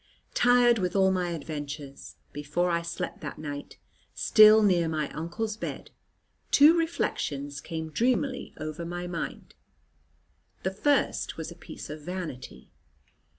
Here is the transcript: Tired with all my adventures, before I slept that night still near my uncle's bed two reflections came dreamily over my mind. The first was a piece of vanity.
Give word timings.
Tired 0.33 0.79
with 0.79 0.95
all 0.95 1.11
my 1.11 1.29
adventures, 1.29 2.15
before 2.33 2.71
I 2.71 2.81
slept 2.81 3.21
that 3.21 3.37
night 3.37 3.77
still 4.15 4.63
near 4.63 4.89
my 4.89 5.11
uncle's 5.11 5.55
bed 5.57 5.91
two 6.49 6.75
reflections 6.75 7.61
came 7.61 7.91
dreamily 7.91 8.55
over 8.57 8.83
my 8.83 9.05
mind. 9.05 9.53
The 10.63 10.71
first 10.71 11.37
was 11.37 11.51
a 11.51 11.55
piece 11.55 11.87
of 11.91 12.01
vanity. 12.01 12.71